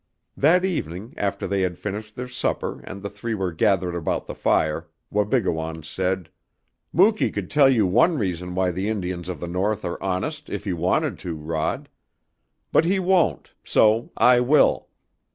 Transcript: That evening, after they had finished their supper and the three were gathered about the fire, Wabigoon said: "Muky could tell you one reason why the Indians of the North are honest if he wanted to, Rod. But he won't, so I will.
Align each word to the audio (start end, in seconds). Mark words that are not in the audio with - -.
That 0.35 0.65
evening, 0.65 1.13
after 1.15 1.45
they 1.45 1.61
had 1.61 1.77
finished 1.77 2.15
their 2.15 2.27
supper 2.27 2.79
and 2.85 3.03
the 3.03 3.07
three 3.11 3.35
were 3.35 3.51
gathered 3.51 3.93
about 3.93 4.25
the 4.25 4.33
fire, 4.33 4.89
Wabigoon 5.11 5.83
said: 5.83 6.27
"Muky 6.91 7.29
could 7.31 7.51
tell 7.51 7.69
you 7.69 7.85
one 7.85 8.17
reason 8.17 8.55
why 8.55 8.71
the 8.71 8.89
Indians 8.89 9.29
of 9.29 9.39
the 9.39 9.47
North 9.47 9.85
are 9.85 10.01
honest 10.01 10.49
if 10.49 10.63
he 10.63 10.73
wanted 10.73 11.19
to, 11.19 11.35
Rod. 11.35 11.87
But 12.71 12.85
he 12.85 12.97
won't, 12.97 13.51
so 13.63 14.11
I 14.17 14.39
will. 14.39 14.87